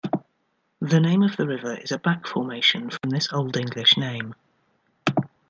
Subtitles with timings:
[0.79, 4.33] The name of the river is a back-formation from this Old English name.